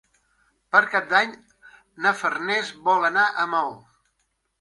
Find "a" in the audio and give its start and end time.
3.29-3.47